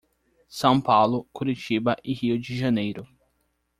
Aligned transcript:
São 0.49 0.81
Paulo, 0.81 1.29
Curitiba 1.31 1.95
e 2.03 2.11
Rio 2.11 2.39
de 2.39 2.57
Janeiro. 2.57 3.07